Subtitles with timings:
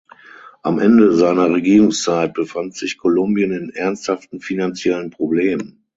[0.63, 5.85] Am Ende seiner Regierungszeit befand sich Kolumbien in ernsthaften finanziellen Problemen.